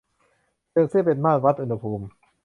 [0.69, 2.05] เซลเซียสเป็นมาตรวัดอุณหภูมิ